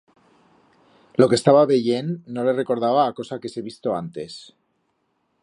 [1.21, 4.41] Lo que estaba veyend no le recordaba a cosa que hese visto antes.